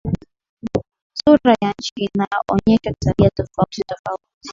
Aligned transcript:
Sura 1.19 1.55
ya 1.61 1.73
nchi 1.79 1.93
inaonyesha 2.13 2.93
tabia 2.99 3.29
tofauti 3.29 3.81
tofauti 3.81 4.49